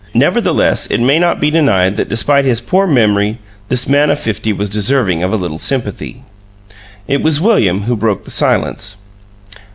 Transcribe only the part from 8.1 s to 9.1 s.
the silence.